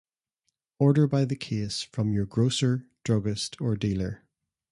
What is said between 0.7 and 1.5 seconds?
Order by the